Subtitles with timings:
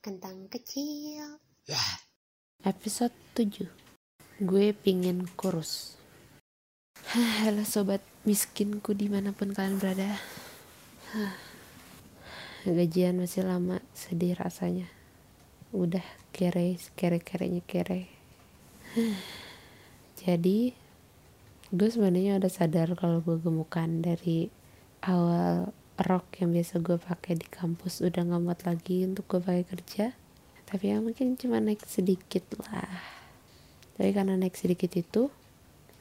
[0.00, 1.36] kentang kecil.
[2.64, 3.68] Episode 7
[4.40, 6.00] Gue pingin kurus
[7.12, 10.16] Hah, Halo sobat miskinku di mana pun kalian berada
[11.12, 11.36] Hah.
[12.80, 14.88] Gajian masih lama, sedih rasanya
[15.76, 18.08] Udah kere, kere-kerenya kere
[18.96, 19.20] Hah.
[20.24, 20.72] Jadi
[21.76, 24.48] Gue sebenarnya udah sadar kalau gue gemukan dari
[25.04, 29.64] awal rok yang biasa gue pakai di kampus udah nggak muat lagi untuk gue pakai
[29.68, 30.06] kerja.
[30.64, 32.88] Tapi ya mungkin cuma naik sedikit lah.
[34.00, 35.28] Tapi karena naik sedikit itu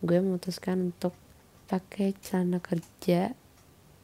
[0.00, 1.12] gue memutuskan untuk
[1.66, 3.34] pakai celana kerja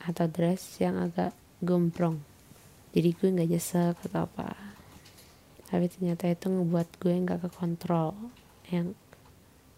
[0.02, 1.30] atau dress yang agak
[1.62, 2.18] gombrong.
[2.90, 4.54] Jadi gue nggak nyesek atau apa.
[5.66, 8.14] Tapi ternyata itu ngebuat gue nggak ke kontrol
[8.70, 8.94] yang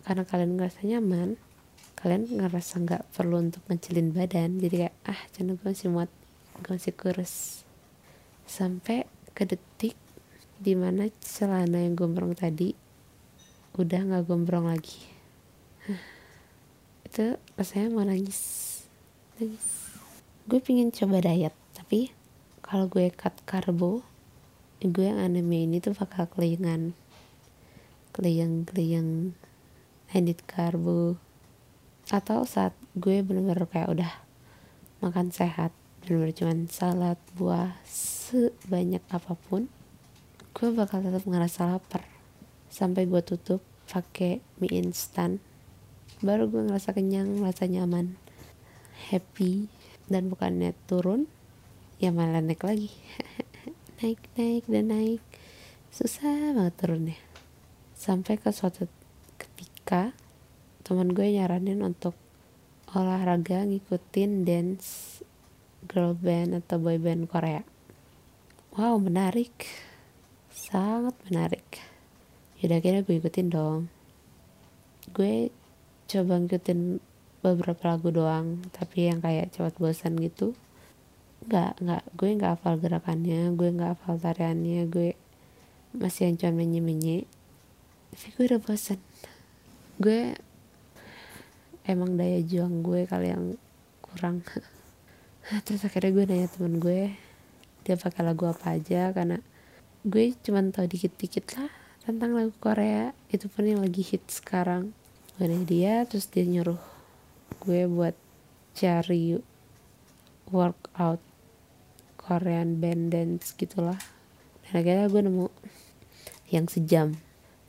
[0.05, 1.37] karena kalian ngerasa nyaman
[1.98, 6.11] kalian ngerasa nggak perlu untuk ngecilin badan jadi kayak ah channel gue masih muat
[6.62, 7.66] gue masih kurus.
[8.47, 9.98] Sampai ke detik
[10.62, 12.75] di mana celana yang gombrong tadi
[13.75, 15.03] udah nggak gombrong lagi.
[17.06, 18.41] Itu rasanya mau nangis.
[19.42, 19.91] Nangis.
[20.47, 22.14] Gue pingin coba diet tapi
[22.62, 24.05] kalau gue cut karbo
[24.78, 26.92] gue yang anemia ini tuh bakal kelingan
[28.12, 29.33] keliyang keliyang
[30.12, 31.17] edit karbo
[32.09, 34.12] atau saat gue bener-bener kayak udah
[35.05, 35.70] makan sehat
[36.03, 39.69] bener-bener cuman salad buah sebanyak apa pun
[40.59, 42.03] gue bakal tetap ngerasa lapar.
[42.67, 45.41] Sampai gue tutup pakai mie instan
[46.19, 48.19] baru gue ngerasa kenyang ngerasa nyaman
[49.09, 49.70] happy
[50.11, 51.31] dan bukannya turun
[52.03, 52.91] ya malah naik lagi.
[53.98, 55.19] Naik naik dan naik.
[55.91, 57.19] Susah banget turunnya.
[57.98, 58.86] Sampai ke suatu
[59.34, 60.14] ketika
[60.89, 62.17] teman gue nyaranin untuk
[62.97, 65.20] olahraga ngikutin dance
[65.84, 67.61] girl band atau boy band Korea.
[68.72, 69.69] Wow menarik.
[70.48, 71.84] Sangat menarik.
[72.64, 73.92] Yaudah kira gue ikutin dong.
[75.12, 75.53] Gue
[76.08, 77.05] coba ngikutin
[77.45, 80.57] beberapa lagu doang tapi yang kayak cepat bosan gitu.
[81.45, 85.13] Nggak nggak gue nggak hafal gerakannya gue nggak hafal tariannya gue
[85.92, 87.29] masih yang cuma menye
[88.08, 89.01] tapi gue udah bosan
[90.01, 90.33] gue
[91.89, 93.57] emang daya juang gue kali yang
[94.05, 94.45] kurang.
[95.65, 97.17] Terus akhirnya gue nanya temen gue
[97.89, 99.41] dia pakai lagu apa aja karena
[100.05, 101.73] gue cuman tahu dikit-dikit lah
[102.05, 103.17] tentang lagu Korea.
[103.33, 104.93] Itu pun yang lagi hit sekarang.
[105.41, 106.79] Gue nanya dia terus dia nyuruh
[107.65, 108.13] gue buat
[108.77, 109.41] cari
[110.53, 111.25] workout
[112.20, 113.97] Korean band dance gitulah.
[114.69, 115.47] Dan akhirnya gue nemu
[116.53, 117.17] yang sejam.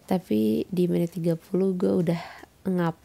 [0.04, 1.40] Tapi di menit 30
[1.80, 2.22] gue udah
[2.68, 3.00] ngap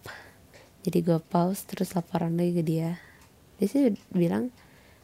[0.85, 3.01] jadi gue pause terus laporan lagi ke dia.
[3.57, 4.53] Dia sih bilang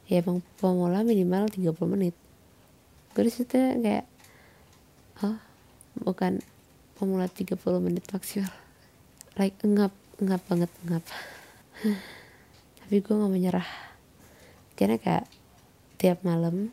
[0.04, 2.12] ya emang pemula minimal 30 menit.
[3.16, 4.04] Gue di situ kayak
[5.24, 5.41] oh
[6.04, 6.44] bukan
[7.00, 8.52] pemula 30 menit maksimal
[9.41, 11.04] like ngap ngap banget ngap.
[12.84, 13.70] Tapi gue gak menyerah
[14.76, 15.24] karena kayak
[15.97, 16.72] tiap malam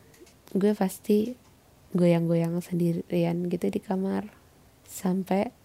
[0.51, 1.35] gue pasti
[1.95, 4.27] goyang-goyang sendirian gitu di kamar.
[4.83, 5.55] Sampai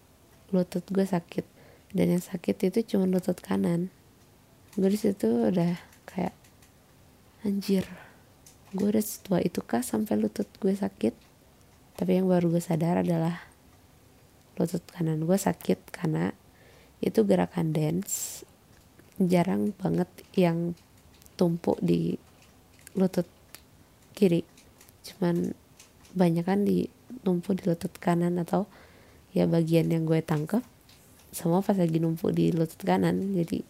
[0.55, 1.52] lutut gue sakit
[1.93, 3.93] dan yang sakit itu cuma lutut kanan.
[4.73, 5.77] Gue di situ udah
[6.09, 6.33] kayak
[7.45, 7.85] anjir
[8.73, 11.13] gue udah setua itu kah sampai lutut gue sakit?
[11.93, 13.45] Tapi yang baru gue sadar adalah
[14.57, 16.33] lutut kanan gue sakit karena
[17.05, 18.41] itu gerakan dance
[19.21, 20.73] jarang banget yang
[21.37, 22.17] tumpuk di
[22.97, 23.29] lutut
[24.17, 24.41] kiri.
[25.05, 25.53] Cuman
[26.17, 26.89] banyak kan di
[27.21, 28.65] tumpuk di lutut kanan atau
[29.37, 30.65] ya bagian yang gue tangkap
[31.33, 33.65] semua pas lagi numpuk di lutut kanan jadi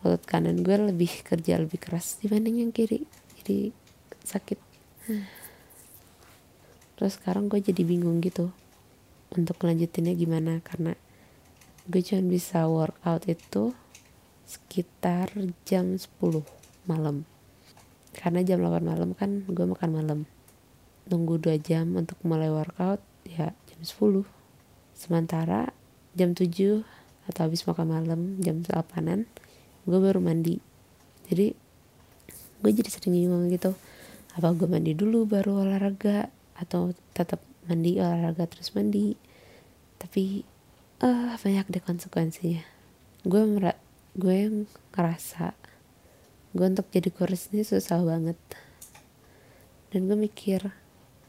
[0.00, 3.04] lutut kanan gue lebih kerja lebih keras dibanding yang kiri
[3.44, 3.76] jadi
[4.24, 4.58] sakit.
[6.96, 8.48] Terus sekarang gue jadi bingung gitu
[9.36, 10.96] untuk lanjutinnya gimana karena
[11.84, 13.76] gue cuma bisa workout itu
[14.48, 15.28] sekitar
[15.68, 16.08] jam 10
[16.88, 17.28] malam.
[18.16, 20.20] Karena jam 8 malam kan gue makan malam.
[21.12, 24.24] Nunggu 2 jam untuk mulai workout ya jam 10
[24.96, 25.74] sementara
[26.14, 26.86] jam 7
[27.24, 29.24] atau habis makan malam jam 8an
[29.84, 30.60] gue baru mandi.
[31.28, 31.52] Jadi
[32.60, 33.76] gue jadi sering bingung gitu.
[34.34, 36.32] Apa gue mandi dulu baru olahraga?
[36.56, 39.16] Atau tetap mandi olahraga terus mandi?
[40.00, 40.44] Tapi
[41.04, 42.64] uh, banyak deh konsekuensinya.
[43.24, 43.78] Gue merak
[44.14, 45.52] gue ngerasa
[46.54, 48.38] gue untuk jadi kurus ini susah banget.
[49.92, 50.64] Dan gue mikir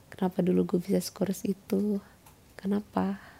[0.08, 2.00] kenapa dulu gue bisa sekurus itu?
[2.56, 3.35] Kenapa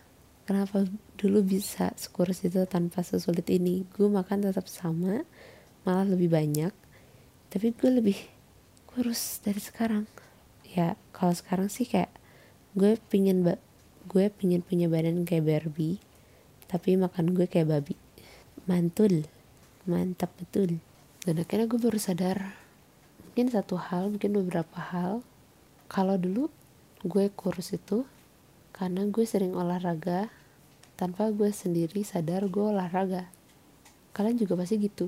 [0.46, 0.86] kenapa
[1.18, 3.84] dulu bisa sekurus itu tanpa sesulit ini?
[3.98, 5.26] Gue makan tetap sama
[5.86, 6.72] malah lebih banyak.
[7.50, 8.18] Tapi gue lebih
[8.90, 10.06] kurus dari sekarang.
[10.64, 12.14] Ya kalau sekarang sih kayak
[12.78, 13.58] gue pingin ba
[14.06, 15.98] gue pingin punya badan kayak Barbie
[16.70, 17.98] tapi makan gue kayak babi.
[18.70, 19.26] Mantul
[19.86, 20.82] mantap betul.
[21.26, 22.54] Dan akhirnya gue baru sadar
[23.26, 25.26] mungkin satu hal mungkin beberapa hal.
[25.90, 26.54] Kalau dulu
[27.06, 28.06] gue kurus itu
[28.76, 30.28] karena gue sering olahraga
[31.00, 33.32] tanpa gue sendiri sadar gue olahraga.
[34.12, 35.08] Kalian juga pasti gitu.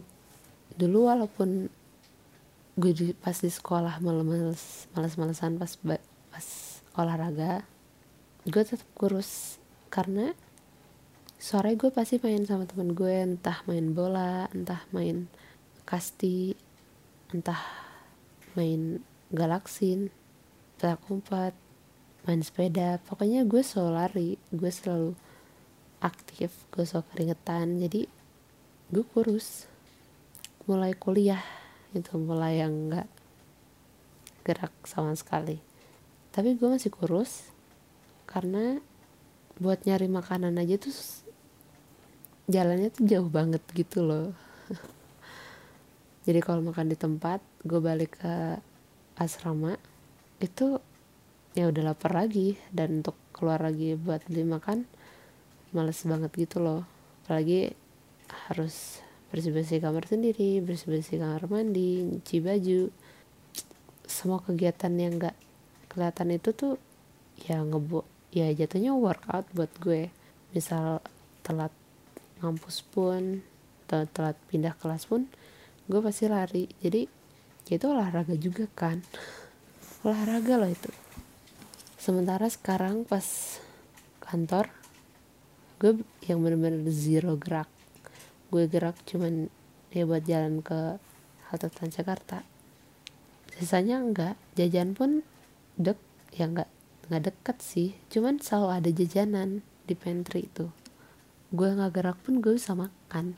[0.80, 1.68] Dulu walaupun
[2.80, 5.75] gue di, pas di sekolah males males malesan pas
[6.31, 6.48] pas
[6.96, 7.68] olahraga
[8.48, 9.60] gue tetap kurus.
[9.92, 10.31] Karena
[11.36, 15.28] sore gue pasti main sama temen gue entah main bola entah main
[15.84, 16.56] kasti
[17.36, 17.60] entah
[18.56, 19.04] main
[19.36, 20.08] galaksin
[20.80, 21.67] petak umpet
[22.27, 23.00] main sepeda.
[23.07, 24.29] Pokoknya gue selalu lari.
[24.51, 25.15] Gue selalu
[26.03, 26.51] aktif.
[26.75, 27.79] Gue selalu keringetan.
[27.79, 28.03] Jadi
[28.91, 29.71] gue kurus.
[30.68, 31.41] Mulai kuliah.
[31.95, 33.07] Itu mulai yang enggak
[34.44, 35.63] gerak sama sekali.
[36.35, 37.47] Tapi gue masih kurus.
[38.27, 38.75] Karena
[39.57, 40.94] buat nyari makanan aja tuh
[42.51, 44.35] jalannya tuh jauh banget gitu loh.
[46.27, 48.59] Jadi kalau makan di tempat gue balik ke
[49.15, 49.79] asrama
[50.38, 50.77] itu
[51.57, 52.54] ya udah lapar lagi.
[52.69, 54.86] Dan untuk keluar lagi buat beli makan
[55.74, 56.86] males banget gitu loh.
[57.25, 57.74] Apalagi
[58.48, 62.81] harus bersih-bersih kamar sendiri bersih-bersih kamar mandi nyuci baju.
[64.06, 65.36] Semua kegiatan yang gak
[65.92, 66.74] kelihatan itu tuh
[67.44, 70.13] ya ngebu ya jatuhnya workout buat gue.
[70.53, 71.01] Misal
[71.42, 71.74] telat
[72.39, 73.42] ngampus pun
[73.88, 75.25] atau telat pindah kelas pun
[75.89, 76.69] gue pasti lari.
[76.80, 77.10] Jadi
[77.68, 79.01] ya itu olahraga juga kan.
[80.07, 81.06] Olahraga loh itu
[82.07, 83.59] sementara sekarang pas
[84.24, 84.71] kantor
[85.75, 87.68] gue yang bener-bener zero gerak.
[88.48, 89.51] Gue gerak cuman
[89.92, 91.04] ya buat jalan ke
[91.51, 92.48] halte Transjakarta.
[93.59, 95.19] Sisanya enggak jajan pun
[95.75, 96.00] dek
[96.31, 96.71] ya enggak
[97.12, 97.92] nggak deket sih.
[98.07, 100.71] Cuman selalu ada jajanan di pantry itu.
[101.51, 103.36] Gue nggak gerak pun gue bisa makan.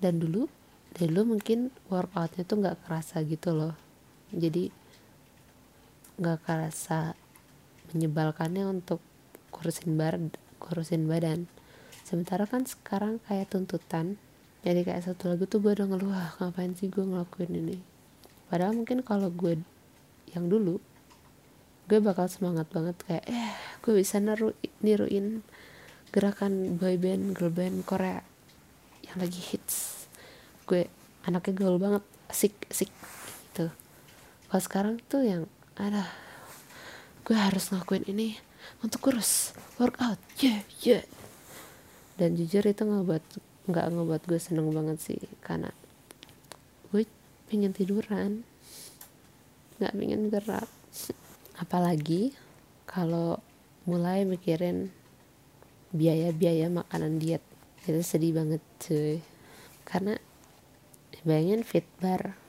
[0.00, 0.48] Dan dulu
[0.96, 3.76] dulu mungkin workoutnya tuh nggak kerasa gitu loh.
[4.32, 4.72] Jadi
[6.16, 7.27] nggak kerasa
[7.94, 9.00] menyebalkannya untuk
[9.52, 10.18] kurusin bar
[10.58, 11.48] kurusin badan.
[12.04, 14.16] Sementara kan sekarang kayak tuntutan
[14.66, 17.78] jadi kayak satu lagu tuh gue udah ngeluh ah, ngapain sih gue ngelakuin ini?
[18.50, 19.60] Padahal mungkin kalau gue
[20.34, 20.82] yang dulu
[21.88, 24.52] gue bakal semangat banget kayak eh gue bisa niru
[24.84, 25.40] niruin
[26.12, 28.20] gerakan boyband girl band Korea
[29.06, 30.04] yang lagi hits.
[30.68, 30.90] Gue
[31.24, 32.92] anaknya gaul banget asik asik
[33.48, 33.72] gitu.
[34.52, 35.42] Kalau sekarang tuh yang
[35.78, 36.08] ada
[37.28, 38.40] gue harus ngakuin ini
[38.80, 39.52] untuk kurus.
[39.76, 41.04] Workout yeah yeah.
[42.16, 43.20] Dan jujur itu ngebuat
[43.68, 45.68] nggak ngebuat gue seneng banget sih karena
[46.88, 47.04] gue
[47.52, 48.48] pengen tiduran.
[49.76, 50.72] Nggak pengen gerak.
[51.62, 52.32] Apalagi
[52.88, 53.44] kalau
[53.84, 54.88] mulai mikirin
[55.92, 57.44] biaya-biaya makanan diet.
[57.84, 59.20] Itu sedih banget cuy.
[59.84, 60.16] Karena
[61.28, 62.40] bayangin fit bar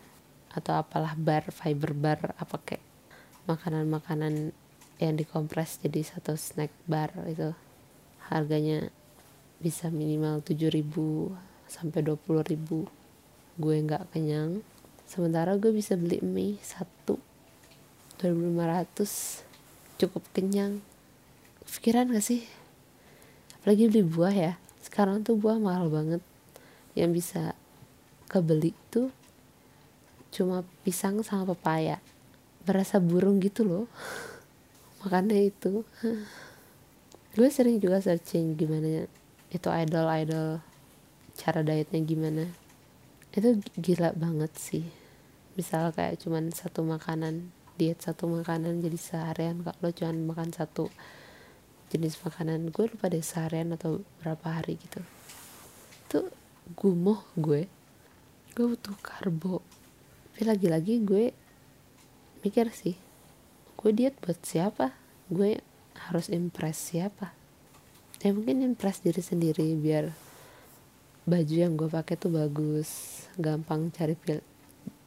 [0.56, 2.84] atau apalah bar fiber bar apa kayak
[3.44, 4.56] makanan-makanan
[5.00, 7.56] yang dikompres jadi satu snack bar itu.
[8.28, 8.92] Harganya
[9.63, 10.84] bisa minimal 7000
[11.72, 12.60] sampai 20000
[13.60, 14.60] gue nggak kenyang.
[15.07, 17.18] Sementara gue bisa beli mie satu
[18.19, 20.84] 2500 cukup kenyang.
[21.63, 22.44] Pikiran gak sih?
[23.60, 24.53] Apalagi beli buah ya.
[24.84, 26.22] Sekarang tuh buah mahal banget.
[26.94, 27.44] Yang bisa
[28.27, 29.10] kebeli tuh
[30.29, 32.03] cuma pisang sama pepaya.
[32.68, 33.86] Berasa burung gitu loh
[35.03, 35.84] makanya itu.
[37.38, 39.06] Gue sering juga searching gimana
[39.50, 40.50] itu idol idol
[41.38, 42.46] cara dietnya gimana.
[43.32, 44.86] Itu gila banget sih.
[45.56, 50.91] Misal kayak cuman satu makanan diet satu makanan jadi seharian kalau cuman makan satu
[51.89, 55.00] jenis makanan gue lupa deh seharian atau berapa hari gitu.
[56.12, 56.27] Tuh
[56.75, 57.72] gumoh gue.
[58.53, 59.63] Gue butuh karbo.
[60.34, 61.32] Tapi lagi-lagi gue
[62.44, 63.09] mikir sih
[63.79, 64.91] gue diet buat siapa?
[65.31, 65.63] Gue
[65.95, 67.31] harus impress siapa?
[68.19, 70.12] Ya mungkin impress diri sendiri biar
[71.24, 74.43] baju yang gue pakai tuh bagus gampang cari pil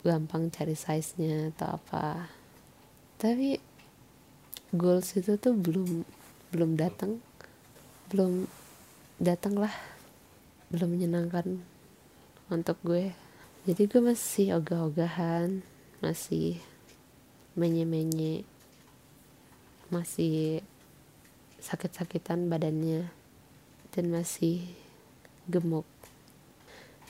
[0.00, 2.32] gampang cari size nya atau apa.
[3.20, 3.60] Tapi
[4.72, 6.08] goals itu tuh belum
[6.48, 7.20] belum datang
[8.08, 8.48] belum
[9.20, 9.72] datang lah
[10.72, 11.60] belum menyenangkan
[12.48, 13.12] untuk gue.
[13.68, 15.60] Jadi gue masih ogah-ogahan
[16.00, 16.56] masih
[17.52, 18.48] menye-menye
[19.92, 20.64] masih
[21.60, 23.12] sakit-sakitan badannya
[23.92, 24.64] dan masih
[25.44, 25.84] gemuk.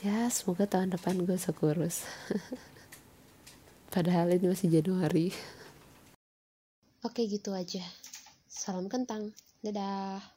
[0.03, 2.03] Ya semoga tahun depan gue sekurus.
[3.93, 5.31] Padahal ini masih Januari.
[7.07, 7.87] Oke gitu aja.
[8.51, 9.31] Salam kentang.
[9.63, 10.32] Dadah